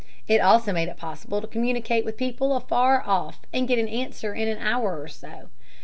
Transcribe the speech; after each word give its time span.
It 0.27 0.41
also 0.41 0.73
made 0.73 0.87
it 0.87 0.97
possible 0.97 1.41
to 1.41 1.47
communicate 1.47 2.05
with 2.05 2.17
people 2.17 2.55
afar 2.55 3.03
off 3.05 3.41
and 3.53 3.67
get 3.67 3.77
an 3.77 3.87
answer 3.87 4.33
in 4.33 4.47
an 4.47 4.57
hour 4.57 4.99
or 4.99 5.07
so. 5.07 5.49